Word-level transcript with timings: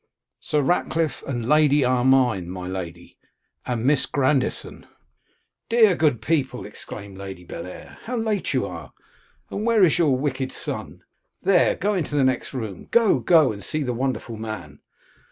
'Sir 0.39 0.63
Ratcliffe 0.63 1.21
and 1.27 1.47
Lady 1.47 1.85
Armine, 1.85 2.49
my 2.49 2.67
lady, 2.67 3.19
and 3.67 3.85
Miss 3.85 4.07
Grandison.' 4.07 4.87
'Dear, 5.69 5.93
good 5.93 6.23
people!' 6.23 6.65
exclaimed 6.65 7.19
Lady 7.19 7.43
Bellair, 7.45 7.99
'how 8.05 8.17
late 8.17 8.51
you 8.51 8.65
are! 8.65 8.93
and 9.51 9.63
where 9.63 9.83
is 9.83 9.99
your 9.99 10.17
wicked 10.17 10.51
son? 10.51 11.03
There, 11.43 11.75
go 11.75 11.93
into 11.93 12.15
the 12.15 12.23
next 12.23 12.51
room, 12.51 12.87
go, 12.89 13.19
go, 13.19 13.51
and 13.51 13.63
see 13.63 13.83
the 13.83 13.93
wonderful 13.93 14.37
man. 14.37 14.79